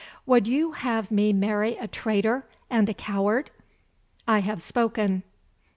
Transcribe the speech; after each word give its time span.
Would 0.25 0.47
you 0.47 0.71
have 0.71 1.11
me 1.11 1.31
marry 1.31 1.77
a 1.77 1.87
traitor 1.87 2.47
and 2.71 2.89
a 2.89 2.93
coward? 2.95 3.51
I 4.27 4.39
have 4.39 4.59
spoken." 4.63 5.21